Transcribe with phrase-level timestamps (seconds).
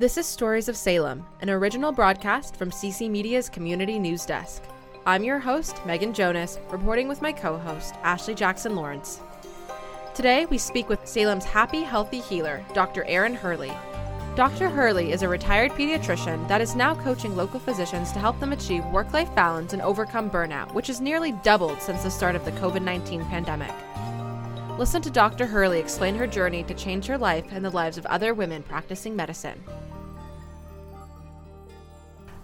[0.00, 4.62] This is Stories of Salem, an original broadcast from CC Media's Community News Desk.
[5.06, 9.18] I'm your host, Megan Jonas, reporting with my co host, Ashley Jackson Lawrence.
[10.14, 13.02] Today, we speak with Salem's happy, healthy healer, Dr.
[13.06, 13.72] Erin Hurley.
[14.36, 14.68] Dr.
[14.68, 18.84] Hurley is a retired pediatrician that is now coaching local physicians to help them achieve
[18.86, 22.52] work life balance and overcome burnout, which has nearly doubled since the start of the
[22.52, 23.74] COVID 19 pandemic.
[24.78, 25.44] Listen to Dr.
[25.44, 29.16] Hurley explain her journey to change her life and the lives of other women practicing
[29.16, 29.60] medicine.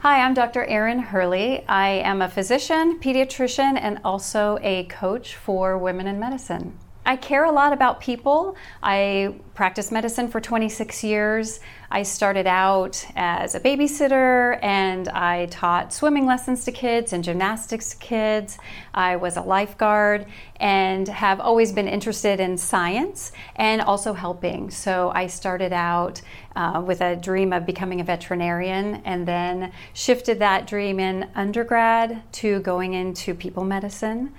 [0.06, 0.66] Hi, I'm Dr.
[0.66, 1.66] Erin Hurley.
[1.66, 6.78] I am a physician, pediatrician, and also a coach for women in medicine.
[7.06, 8.56] I care a lot about people.
[8.82, 11.60] I practiced medicine for 26 years.
[11.90, 17.90] I started out as a babysitter and I taught swimming lessons to kids and gymnastics
[17.90, 18.58] to kids.
[18.92, 24.70] I was a lifeguard and have always been interested in science and also helping.
[24.70, 26.20] So I started out
[26.56, 32.22] uh, with a dream of becoming a veterinarian and then shifted that dream in undergrad
[32.32, 34.32] to going into people medicine.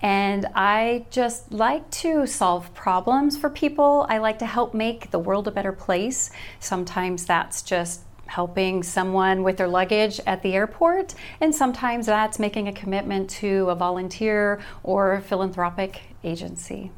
[0.00, 4.06] And I just like to solve problems for people.
[4.08, 6.30] I like to help make the world a better place.
[6.60, 12.68] Sometimes that's just helping someone with their luggage at the airport, and sometimes that's making
[12.68, 16.92] a commitment to a volunteer or philanthropic agency.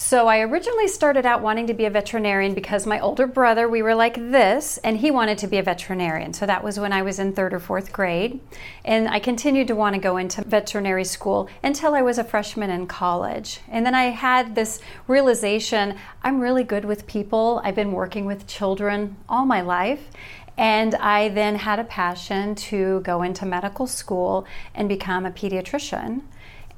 [0.00, 3.82] So I originally started out wanting to be a veterinarian because my older brother, we
[3.82, 6.32] were like this, and he wanted to be a veterinarian.
[6.32, 8.38] So that was when I was in third or fourth grade.
[8.84, 12.70] And I continued to want to go into veterinary school until I was a freshman
[12.70, 13.58] in college.
[13.66, 17.60] And then I had this realization I'm really good with people.
[17.64, 20.10] I've been working with children all my life.
[20.56, 26.22] And I then had a passion to go into medical school and become a pediatrician.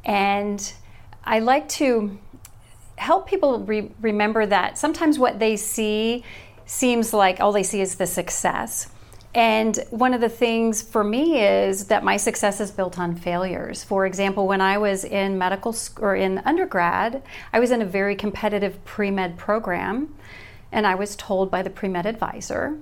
[0.06, 0.72] And
[1.22, 2.18] I like to
[3.00, 6.22] help people re- remember that sometimes what they see
[6.66, 8.88] seems like all they see is the success.
[9.34, 13.82] And one of the things for me is that my success is built on failures.
[13.82, 17.22] For example, when I was in medical school or in undergrad,
[17.52, 20.14] I was in a very competitive pre med program,
[20.70, 22.76] and I was told by the pre med advisor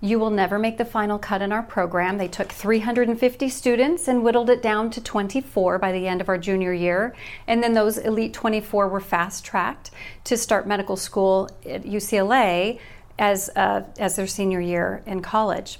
[0.00, 2.18] you will never make the final cut in our program.
[2.18, 6.36] They took 350 students and whittled it down to 24 by the end of our
[6.36, 7.14] junior year.
[7.46, 9.90] And then those elite 24 were fast tracked
[10.24, 12.78] to start medical school at UCLA
[13.18, 15.78] as, uh, as their senior year in college.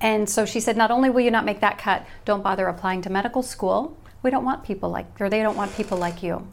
[0.00, 3.02] And so she said, not only will you not make that cut, don't bother applying
[3.02, 3.96] to medical school.
[4.22, 6.50] We don't want people like, or they don't want people like you.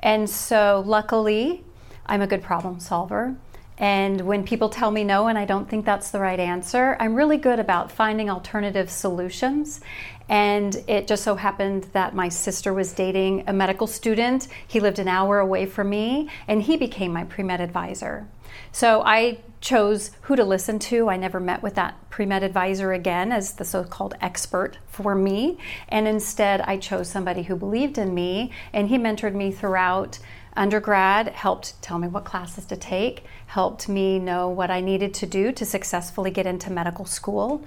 [0.00, 1.64] And so luckily,
[2.06, 3.36] I'm a good problem solver.
[3.78, 7.14] And when people tell me no and I don't think that's the right answer, I'm
[7.14, 9.80] really good about finding alternative solutions.
[10.28, 14.48] And it just so happened that my sister was dating a medical student.
[14.66, 18.28] He lived an hour away from me, and he became my pre med advisor.
[18.72, 21.08] So I chose who to listen to.
[21.08, 25.14] I never met with that pre med advisor again as the so called expert for
[25.14, 25.58] me.
[25.88, 30.18] And instead, I chose somebody who believed in me, and he mentored me throughout
[30.58, 35.26] undergrad, helped tell me what classes to take, helped me know what I needed to
[35.26, 37.64] do to successfully get into medical school.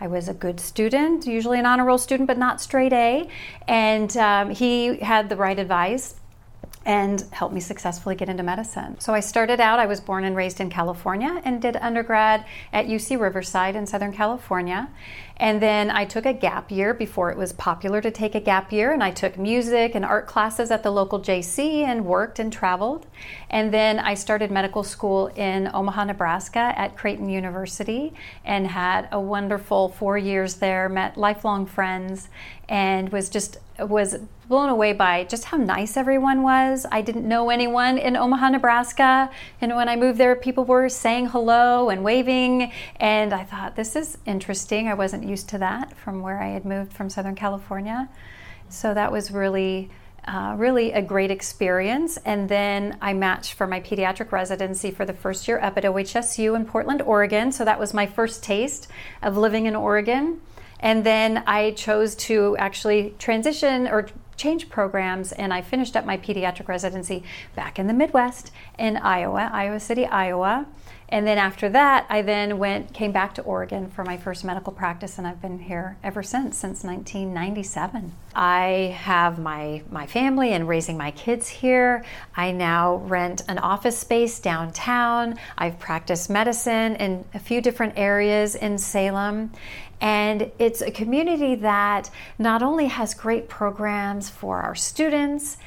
[0.00, 3.28] I was a good student, usually an honor roll student, but not straight A.
[3.66, 6.14] And um, he had the right advice
[6.86, 8.98] and helped me successfully get into medicine.
[9.00, 12.86] So I started out, I was born and raised in California and did undergrad at
[12.86, 14.88] UC Riverside in Southern California.
[15.36, 18.70] And then I took a gap year before it was popular to take a gap
[18.70, 22.52] year, and I took music and art classes at the local JC and worked and
[22.52, 23.06] traveled.
[23.50, 28.12] And then I started medical school in Omaha, Nebraska at Creighton University
[28.44, 32.28] and had a wonderful four years there, met lifelong friends,
[32.68, 34.16] and was just was
[34.48, 36.86] blown away by just how nice everyone was.
[36.90, 39.30] I didn't know anyone in Omaha, Nebraska.
[39.60, 42.72] And when I moved there, people were saying hello and waving.
[42.96, 44.88] And I thought, this is interesting.
[44.88, 48.08] I wasn't used to that from where I had moved from Southern California.
[48.68, 49.90] So that was really.
[50.26, 52.16] Uh, really a great experience.
[52.24, 56.56] And then I matched for my pediatric residency for the first year up at OHSU
[56.56, 57.52] in Portland, Oregon.
[57.52, 58.88] So that was my first taste
[59.20, 60.40] of living in Oregon.
[60.80, 64.06] And then I chose to actually transition or
[64.36, 67.22] change programs and I finished up my pediatric residency
[67.54, 70.66] back in the Midwest in Iowa, Iowa City, Iowa.
[71.08, 74.72] And then after that, I then went came back to Oregon for my first medical
[74.72, 78.12] practice and I've been here ever since since 1997.
[78.34, 82.04] I have my my family and raising my kids here.
[82.34, 85.38] I now rent an office space downtown.
[85.58, 89.52] I've practiced medicine in a few different areas in Salem
[90.00, 95.58] and it's a community that not only has great programs for our students,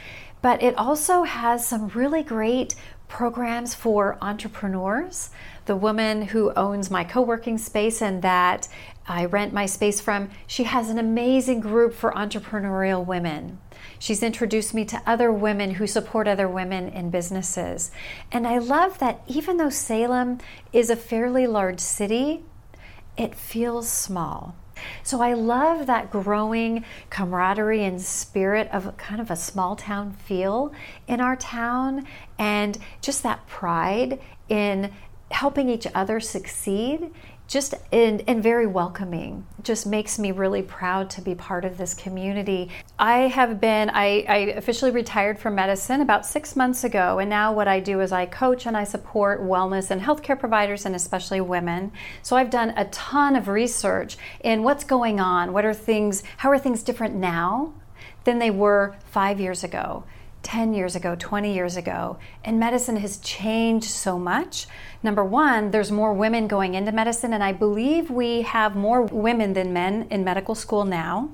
[0.42, 2.76] but it also has some really great
[3.08, 5.30] programs for entrepreneurs.
[5.66, 8.68] The woman who owns my co working space and that
[9.08, 13.60] I rent my space from, she has an amazing group for entrepreneurial women.
[14.00, 17.92] She's introduced me to other women who support other women in businesses.
[18.32, 20.40] And I love that even though Salem
[20.74, 22.44] is a fairly large city,
[23.18, 24.56] it feels small.
[25.04, 30.72] So I love that growing camaraderie and spirit of kind of a small town feel
[31.08, 32.06] in our town
[32.38, 34.20] and just that pride
[34.50, 34.92] in
[35.32, 37.12] helping each other succeed
[37.48, 39.48] just and, and very welcoming.
[39.64, 42.70] Just makes me really proud to be part of this community.
[43.00, 47.54] I have been I, I, officially retired from medicine about six months ago and now
[47.54, 51.42] what i do is i coach and i support wellness and healthcare providers and especially
[51.42, 51.92] women.
[52.22, 56.50] So i've done a ton of research in what's going on what are things how
[56.50, 57.74] are things different now
[58.26, 60.04] than they were five years ago
[60.44, 64.68] 10 years ago, 20 years ago, and medicine has changed so much.
[65.04, 69.54] Number one, there's more women going into medicine, and I believe we have more women
[69.54, 71.32] than men in medical school now.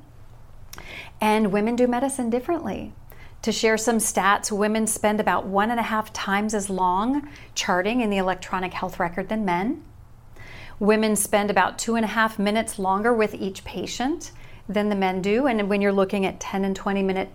[1.21, 2.93] And women do medicine differently.
[3.43, 8.01] To share some stats, women spend about one and a half times as long charting
[8.01, 9.83] in the electronic health record than men.
[10.79, 14.31] Women spend about two and a half minutes longer with each patient
[14.67, 15.45] than the men do.
[15.45, 17.29] And when you're looking at 10 and 20 minute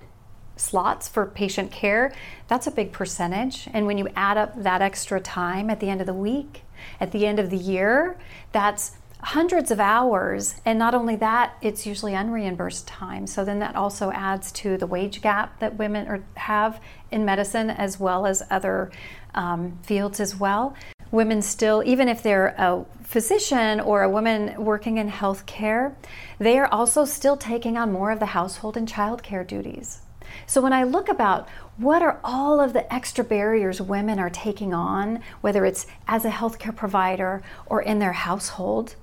[0.58, 2.12] slots for patient care,
[2.48, 3.68] that's a big percentage.
[3.72, 6.62] And when you add up that extra time at the end of the week,
[7.00, 8.18] at the end of the year,
[8.52, 10.54] that's hundreds of hours.
[10.64, 13.26] And not only that, it's usually unreimbursed time.
[13.26, 16.80] So then that also adds to the wage gap that women have
[17.10, 18.90] in medicine as well as other
[19.34, 20.74] um, fields as well.
[21.10, 25.94] Women still, even if they're a physician or a woman working in healthcare,
[26.38, 30.02] they are also still taking on more of the household and childcare duties.
[30.46, 34.74] So when I look about what are all of the extra barriers women are taking
[34.74, 38.96] on, whether it's as a healthcare provider or in their household,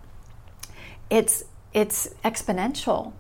[1.10, 1.44] it's
[1.74, 3.14] it's exponential.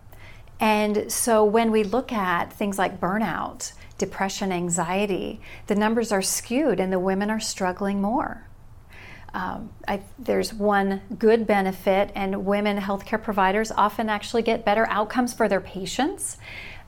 [0.59, 6.79] And so when we look at things like burnout, depression, anxiety, the numbers are skewed
[6.79, 8.47] and the women are struggling more.
[9.33, 15.33] Um, I, there's one good benefit, and women healthcare providers often actually get better outcomes
[15.33, 16.37] for their patients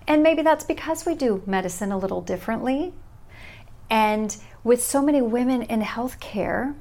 [0.07, 2.94] and maybe that's because we do medicine a little differently.
[3.89, 6.75] And with so many women in healthcare,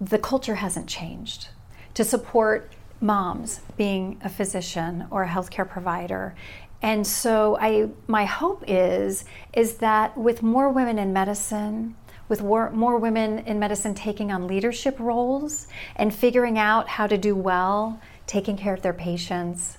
[0.00, 1.48] the culture hasn't changed
[1.94, 6.34] to support moms being a physician or a healthcare provider.
[6.82, 9.24] And so I my hope is
[9.54, 11.96] is that with more women in medicine,
[12.28, 17.36] with more, women in medicine taking on leadership roles and figuring out how to do
[17.36, 19.78] well, taking care of their patients,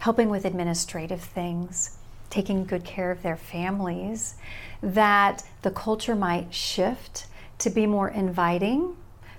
[0.00, 1.96] helping with administrative things,
[2.30, 4.34] taking good care of their families,
[4.82, 7.26] that the culture might shift
[7.58, 8.96] to be more inviting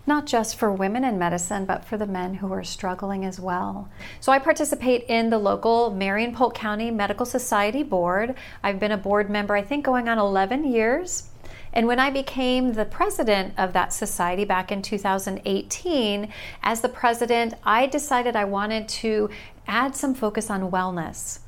[0.08, 3.90] not just for women in medicine, but for the men who are struggling as well.
[4.20, 8.36] So I participate in the local Marion Polk County Medical Society board.
[8.64, 11.30] I've been a board member, I think, going on 11 years.
[11.74, 16.32] And when I became the president of that society back in 2018,
[16.64, 19.30] as the president, I decided I wanted to
[19.68, 21.40] add some focus on wellness.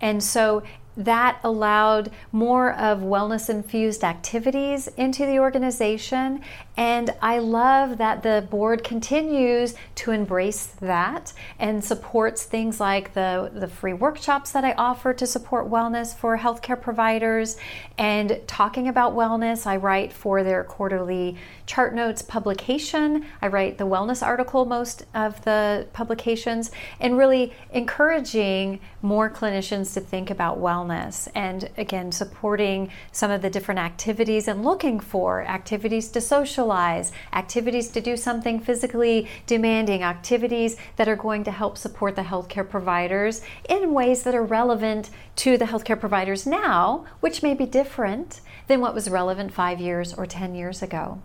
[0.00, 0.62] And so
[0.96, 6.40] that allowed more of wellness infused activities into the organization.
[6.76, 13.50] And I love that the board continues to embrace that and supports things like the,
[13.52, 17.56] the free workshops that I offer to support wellness for healthcare providers
[17.96, 19.66] and talking about wellness.
[19.66, 23.24] I write for their quarterly chart notes publication.
[23.40, 30.00] I write the wellness article most of the publications and really encouraging more clinicians to
[30.00, 36.08] think about wellness and again supporting some of the different activities and looking for activities
[36.08, 36.20] to
[36.66, 42.22] socialize, activities to do something physically demanding, activities that are going to help support the
[42.22, 47.66] healthcare providers in ways that are relevant to the healthcare providers now, which may be
[47.66, 51.20] different than what was relevant 5 years or 10 years ago.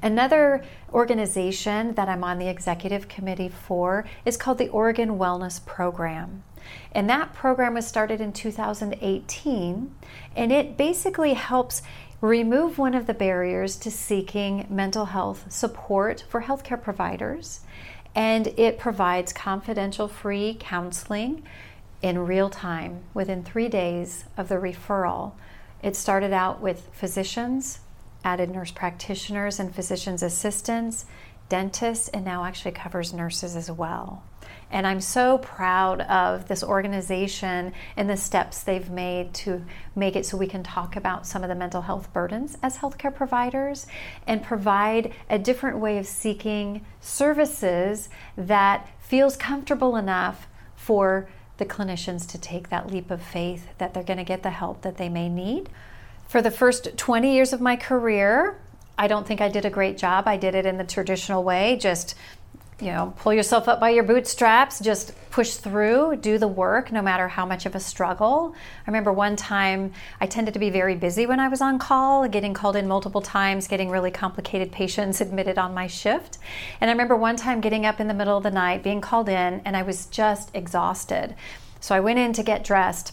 [0.00, 0.62] Another
[0.92, 6.44] organization that I'm on the executive committee for is called the Oregon Wellness Program.
[6.92, 9.94] And that program was started in 2018,
[10.36, 11.82] and it basically helps
[12.22, 17.60] remove one of the barriers to seeking mental health support for healthcare providers.
[18.14, 21.42] And it provides confidential free counseling
[22.00, 25.32] in real time within three days of the referral.
[25.82, 27.80] It started out with physicians,
[28.22, 31.06] added nurse practitioners and physician's assistants,
[31.48, 34.22] dentists, and now actually covers nurses as well.
[34.72, 39.62] And I'm so proud of this organization and the steps they've made to
[39.94, 43.14] make it so we can talk about some of the mental health burdens as healthcare
[43.14, 43.86] providers
[44.26, 52.26] and provide a different way of seeking services that feels comfortable enough for the clinicians
[52.30, 55.10] to take that leap of faith that they're going to get the help that they
[55.10, 55.68] may need.
[56.26, 58.58] For the first 20 years of my career,
[58.96, 60.26] I don't think I did a great job.
[60.26, 62.14] I did it in the traditional way, just
[62.82, 67.00] you know, pull yourself up by your bootstraps, just push through, do the work, no
[67.00, 68.56] matter how much of a struggle.
[68.84, 72.26] I remember one time I tended to be very busy when I was on call,
[72.26, 76.38] getting called in multiple times, getting really complicated patients admitted on my shift.
[76.80, 79.28] And I remember one time getting up in the middle of the night, being called
[79.28, 81.36] in, and I was just exhausted.
[81.78, 83.12] So I went in to get dressed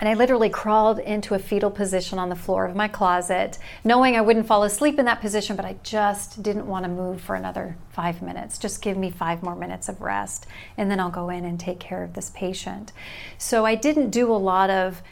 [0.00, 4.16] and I literally crawled into a fetal position on the floor of my closet, knowing
[4.16, 7.36] I wouldn't fall asleep in that position, but I just didn't want to move for
[7.36, 8.58] another five minutes.
[8.58, 10.46] Just give me five more minutes of rest,
[10.78, 12.92] and then I'll go in and take care of this patient.
[13.36, 15.02] So I didn't do a lot of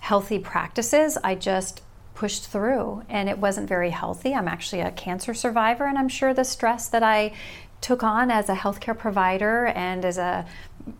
[0.00, 1.16] healthy practices.
[1.22, 1.80] I just
[2.14, 4.34] pushed through, and it wasn't very healthy.
[4.34, 7.32] I'm actually a cancer survivor, and I'm sure the stress that I
[7.80, 10.46] took on as a healthcare provider and as a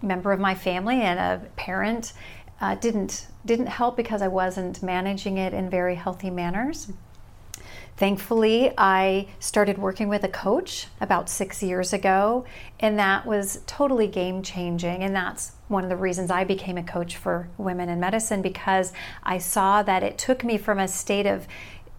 [0.01, 2.13] member of my family and a parent
[2.63, 6.93] uh, didn't didn't help because I wasn't managing it in very healthy manners.
[7.97, 12.45] Thankfully, I started working with a coach about six years ago,
[12.81, 15.03] and that was totally game changing.
[15.03, 18.93] And that's one of the reasons I became a coach for women in medicine because
[19.25, 21.47] I saw that it took me from a state of,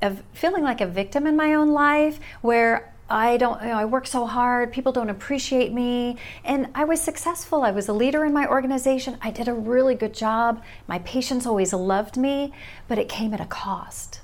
[0.02, 3.86] of feeling like a victim in my own life where I don't, you know, I
[3.86, 6.18] work so hard, people don't appreciate me.
[6.44, 7.62] And I was successful.
[7.62, 9.18] I was a leader in my organization.
[9.22, 10.64] I did a really good job.
[10.88, 12.54] My patients always loved me,
[12.88, 14.22] but it came at a cost.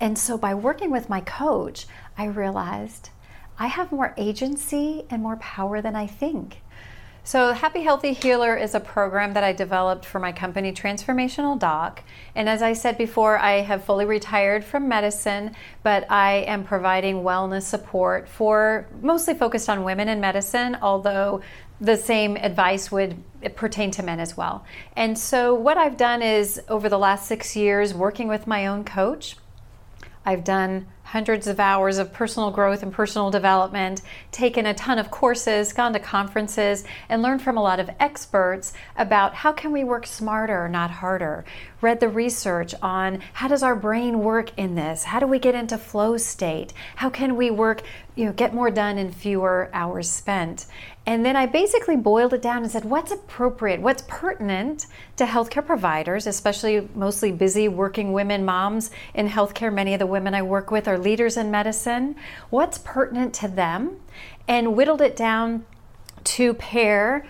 [0.00, 1.86] And so by working with my coach,
[2.16, 3.10] I realized
[3.58, 6.62] I have more agency and more power than I think.
[7.24, 12.02] So, Happy Healthy Healer is a program that I developed for my company, Transformational Doc.
[12.34, 17.22] And as I said before, I have fully retired from medicine, but I am providing
[17.22, 21.42] wellness support for mostly focused on women in medicine, although
[21.80, 23.22] the same advice would
[23.54, 24.64] pertain to men as well.
[24.96, 28.82] And so, what I've done is over the last six years, working with my own
[28.82, 29.36] coach,
[30.26, 34.00] I've done hundreds of hours of personal growth and personal development,
[34.30, 38.72] taken a ton of courses, gone to conferences, and learned from a lot of experts
[38.96, 41.44] about how can we work smarter, not harder.
[41.82, 45.02] Read the research on how does our brain work in this?
[45.02, 46.72] How do we get into flow state?
[46.94, 47.82] How can we work,
[48.14, 50.66] you know, get more done in fewer hours spent?
[51.06, 54.86] And then I basically boiled it down and said, what's appropriate, what's pertinent
[55.16, 59.74] to healthcare providers, especially mostly busy working women, moms in healthcare.
[59.74, 62.14] Many of the women I work with are leaders in medicine.
[62.50, 63.98] What's pertinent to them?
[64.46, 65.66] And whittled it down
[66.24, 67.26] to pair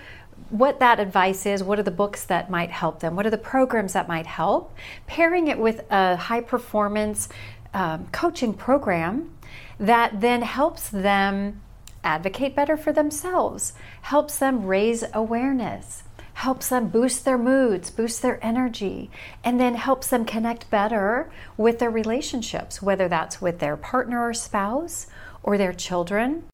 [0.52, 3.38] what that advice is, what are the books that might help them, what are the
[3.38, 4.74] programs that might help,
[5.06, 7.30] pairing it with a high performance
[7.72, 9.32] um, coaching program
[9.80, 11.62] that then helps them
[12.04, 16.02] advocate better for themselves, helps them raise awareness,
[16.34, 19.10] helps them boost their moods, boost their energy,
[19.42, 24.34] and then helps them connect better with their relationships, whether that's with their partner or
[24.34, 25.06] spouse
[25.42, 26.44] or their children.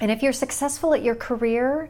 [0.00, 1.88] And if you're successful at your career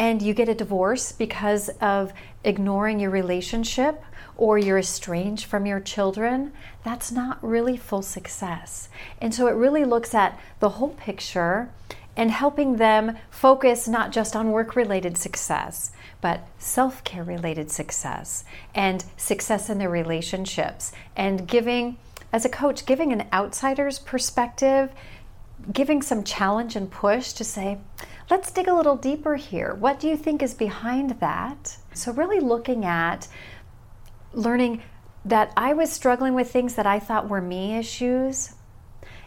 [0.00, 2.10] and you get a divorce because of
[2.42, 4.02] ignoring your relationship
[4.34, 6.50] or you're estranged from your children,
[6.82, 8.88] that's not really full success.
[9.20, 11.68] And so it really looks at the whole picture
[12.16, 15.90] and helping them focus not just on work related success,
[16.22, 20.92] but self care related success and success in their relationships.
[21.14, 21.98] And giving,
[22.32, 24.92] as a coach, giving an outsider's perspective,
[25.72, 27.78] giving some challenge and push to say,
[28.30, 29.74] let's dig a little deeper here.
[29.74, 31.76] What do you think is behind that?
[31.94, 33.28] So, really looking at
[34.32, 34.82] learning
[35.24, 38.54] that I was struggling with things that I thought were me issues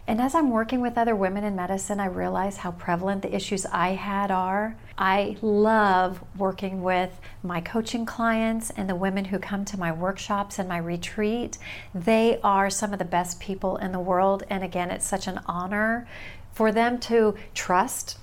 [0.06, 3.64] and as I'm working with other women in medicine, I realize how prevalent the issues
[3.66, 4.76] I had are.
[4.98, 10.58] I love working with my coaching clients and the women who come to my workshops
[10.58, 11.56] and my retreat.
[11.94, 14.42] They are some of the best people in the world.
[14.50, 16.06] And again, it's such an honor
[16.52, 18.18] for them to trust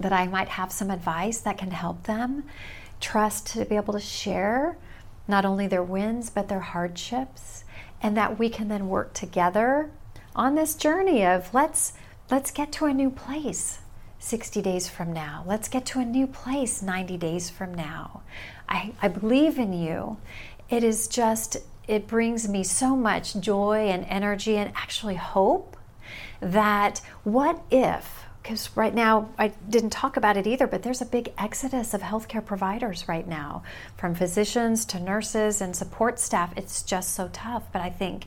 [0.00, 2.42] that I might have some advice that can help them,
[3.00, 4.76] trust to be able to share
[5.28, 7.64] not only their wins, but their hardships,
[8.02, 9.90] and that we can then work together
[10.34, 11.92] on this journey of let's
[12.30, 13.78] let's get to a new place
[14.24, 15.44] 60 days from now.
[15.46, 18.22] Let's get to a new place 90 days from now.
[18.66, 20.16] I, I believe in you.
[20.70, 25.76] It is just, it brings me so much joy and energy and actually hope
[26.40, 31.06] that what if because right now I didn't talk about it either, but there's a
[31.06, 33.62] big exodus of healthcare providers right now,
[33.96, 36.52] from physicians to nurses and support staff.
[36.54, 37.62] It's just so tough.
[37.72, 38.26] But I think,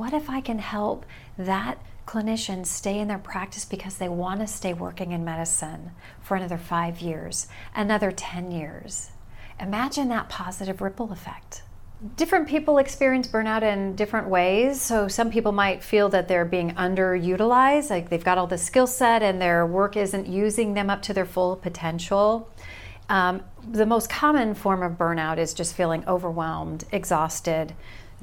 [0.00, 1.04] what if I can help
[1.36, 5.90] that clinician stay in their practice because they want to stay working in medicine
[6.22, 9.10] for another five years, another 10 years?
[9.60, 11.62] Imagine that positive ripple effect
[12.16, 14.80] different people experience burnout in different ways.
[14.80, 18.86] So some people might feel that they're being underutilized, like they've got all the skill
[18.86, 22.50] set and their work isn't using them up to their full potential.
[23.10, 27.74] Um, the most common form of burnout is just feeling overwhelmed, exhausted,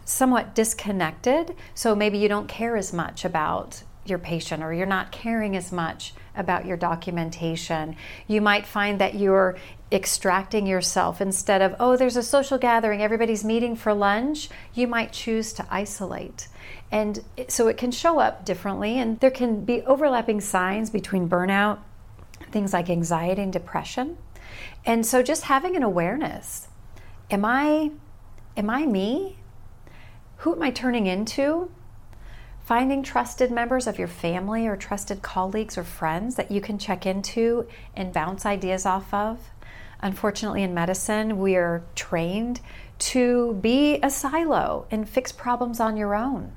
[0.08, 1.56] somewhat disconnected.
[1.76, 5.72] So maybe you don't care as much about your patient or you're not caring as
[5.72, 7.96] much about your documentation.
[8.26, 9.58] You might find that you're
[9.92, 14.50] extracting yourself instead of, oh, there's a social gathering, everybody's meeting for lunch.
[14.74, 16.48] You might choose to isolate.
[16.90, 21.80] And so it can show up differently, and there can be overlapping signs between burnout,
[22.50, 24.18] things like anxiety and depression.
[24.86, 26.70] And so just having an awareness
[27.30, 27.92] am I
[28.56, 29.38] am I me?
[30.42, 31.72] Who am I turning into?
[32.64, 37.06] Finding trusted members of your family or trusted colleagues or friends that you can check
[37.06, 39.40] into and bounce ideas off of.
[40.00, 42.62] Unfortunately, in medicine, we are trained
[43.00, 46.52] to be a silo and fix problems on your own.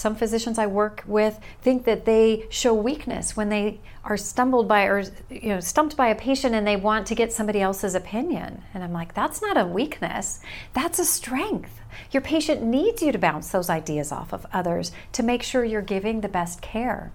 [0.00, 4.84] Some physicians I work with think that they show weakness when they are stumbled by
[4.84, 8.62] or you know stumped by a patient and they want to get somebody else's opinion.
[8.72, 10.40] And I'm like, that's not a weakness.
[10.72, 11.82] That's a strength.
[12.12, 15.82] Your patient needs you to bounce those ideas off of others to make sure you're
[15.82, 17.12] giving the best care.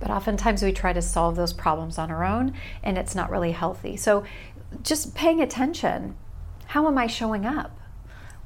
[0.00, 3.52] But oftentimes we try to solve those problems on our own and it's not really
[3.52, 3.96] healthy.
[3.96, 4.24] So
[4.82, 6.16] just paying attention.
[6.66, 7.78] How am I showing up?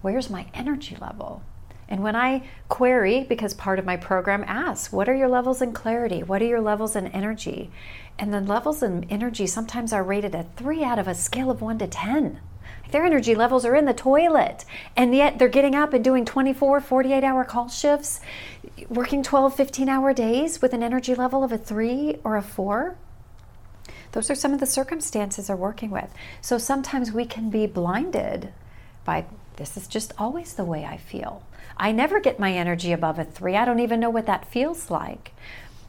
[0.02, 1.42] Where's my energy level?
[1.90, 5.73] And when I query, because part of my program asks, what are your levels in
[5.73, 6.23] clarity?
[6.23, 7.70] What are your levels in energy?
[8.16, 11.61] And the levels in energy sometimes are rated at three out of a scale of
[11.61, 12.38] one to 10.
[12.92, 14.64] Their energy levels are in the toilet,
[14.97, 18.20] and yet they're getting up and doing 24, 48 hour call shifts,
[18.88, 22.97] working 12, 15 hour days with an energy level of a three or a four.
[24.12, 26.12] Those are some of the circumstances they're working with.
[26.40, 28.53] So sometimes we can be blinded
[29.05, 29.24] by
[29.57, 31.44] this is just always the way I feel.
[31.83, 33.57] I never get my energy above a three.
[33.57, 35.33] I don't even know what that feels like.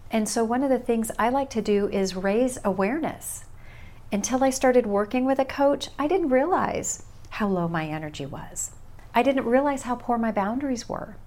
[0.10, 3.44] And so, one of the things I like to do is raise awareness.
[4.10, 8.72] Until I started working with a coach, I didn't realize how low my energy was.
[9.14, 11.18] I didn't realize how poor my boundaries were.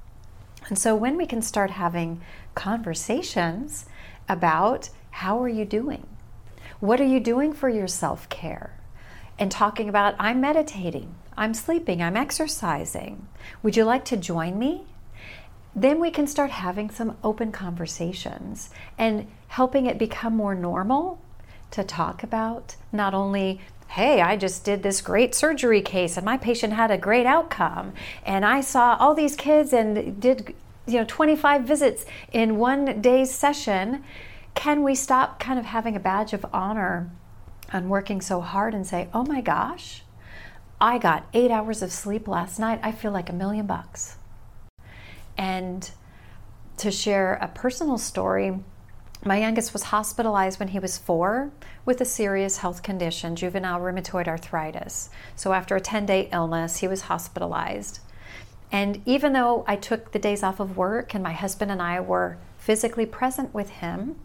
[0.69, 2.23] And so, when we can start having
[2.55, 3.85] conversations
[4.31, 6.07] about how are you doing?
[6.81, 8.79] What are you doing for your self care?
[9.39, 13.27] And talking about, I'm meditating, I'm sleeping, I'm exercising.
[13.63, 14.85] Would you like to join me?
[15.75, 21.21] Then we can start having some open conversations and helping it become more normal
[21.73, 26.37] to talk about not only hey, I just did this great surgery case and my
[26.37, 27.93] patient had a great outcome.
[28.27, 30.53] And I saw all these kids and did,
[30.87, 34.03] you know, 25 visits in one day's session.
[34.55, 37.09] Can we stop kind of having a badge of honor
[37.73, 40.03] on working so hard and say, oh my gosh,
[40.81, 42.81] I got eight hours of sleep last night.
[42.83, 44.17] I feel like a million bucks.
[45.37, 45.91] And
[46.79, 48.61] to share a personal story,
[49.25, 51.51] my youngest was hospitalized when he was four
[51.87, 55.09] with a serious health condition, juvenile rheumatoid arthritis.
[55.35, 58.01] So, after a 10 day illness, he was hospitalized.
[58.71, 62.01] And even though I took the days off of work and my husband and I
[62.01, 64.17] were physically present with him,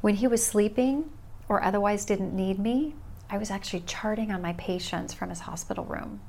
[0.00, 1.10] when he was sleeping
[1.50, 2.94] or otherwise didn't need me,
[3.28, 6.20] I was actually charting on my patients from his hospital room.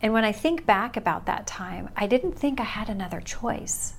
[0.00, 3.94] And when I think back about that time, I didn't think I had another choice.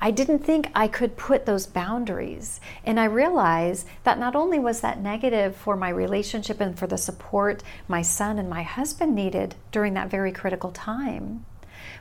[0.00, 2.60] I didn't think I could put those boundaries.
[2.84, 6.98] And I realized that not only was that negative for my relationship and for the
[6.98, 11.46] support my son and my husband needed during that very critical time,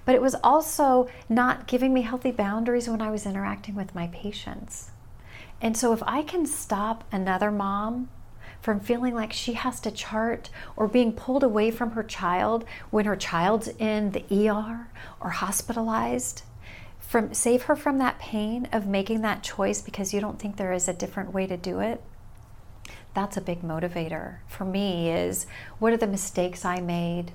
[0.05, 4.07] but it was also not giving me healthy boundaries when I was interacting with my
[4.07, 4.89] patients.
[5.61, 8.09] And so if I can stop another mom
[8.61, 13.05] from feeling like she has to chart or being pulled away from her child when
[13.05, 16.43] her child's in the ER or hospitalized.
[16.99, 20.73] From, save her from that pain of making that choice because you don't think there
[20.73, 22.03] is a different way to do it.
[23.13, 25.47] That's a big motivator for me is
[25.79, 27.31] what are the mistakes I made?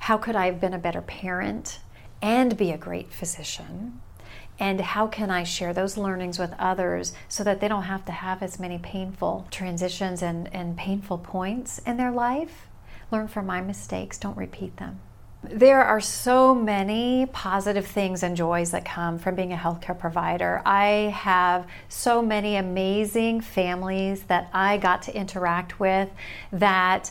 [0.00, 1.80] How could I have been a better parent
[2.20, 4.00] and be a great physician?
[4.58, 8.12] And how can I share those learnings with others so that they don't have to
[8.12, 12.68] have as many painful transitions and, and painful points in their life?
[13.10, 15.00] Learn from my mistakes, don't repeat them.
[15.44, 20.62] There are so many positive things and joys that come from being a healthcare provider.
[20.64, 26.08] I have so many amazing families that I got to interact with
[26.52, 27.10] that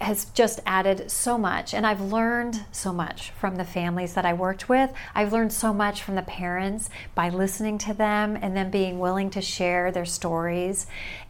[0.00, 1.74] has just added so much.
[1.74, 4.90] And I've learned so much from the families that I worked with.
[5.14, 9.30] I've learned so much from the parents by listening to them and then being willing
[9.30, 10.86] to share their stories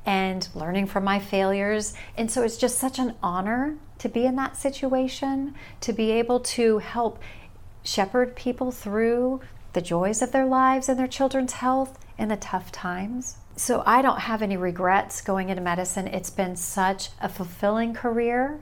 [0.07, 1.95] and learning from my failures.
[2.17, 6.41] And so it's just such an honor to be in that situation, to be able
[6.41, 7.21] to help
[7.83, 9.41] shepherd people through
[9.73, 14.01] the joys of their lives and their children's health and the tough times so I
[14.01, 16.07] don't have any regrets going into medicine.
[16.07, 18.59] It's been such a fulfilling career.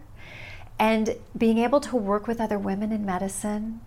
[0.76, 3.80] And being able to work with other women in medicine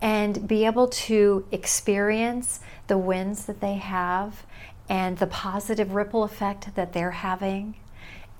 [0.00, 4.46] and be able to experience the wins that they have
[4.88, 7.74] and the positive ripple effect that they're having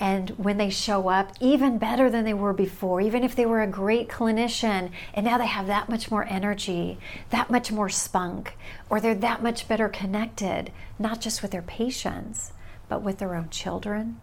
[0.00, 3.62] and when they show up, even better than they were before, even if they were
[3.62, 6.98] a great clinician and now they have that much more energy,
[7.30, 8.56] that much more spunk,
[8.88, 12.52] or they're that much better connected, not just with their patients,
[12.88, 14.20] but with their own children.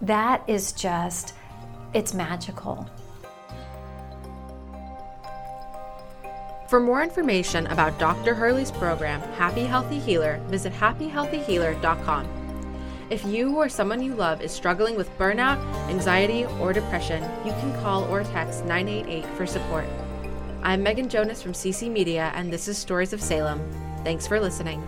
[0.00, 1.34] That is just,
[1.94, 2.88] it's magical.
[6.68, 8.34] For more information about Dr.
[8.34, 12.39] Hurley's program, Happy Healthy Healer, visit happyhealthyhealer.com.
[13.10, 17.74] If you or someone you love is struggling with burnout, anxiety, or depression, you can
[17.82, 19.86] call or text 988 for support.
[20.62, 23.60] I'm Megan Jonas from CC Media, and this is Stories of Salem.
[24.04, 24.80] Thanks for listening.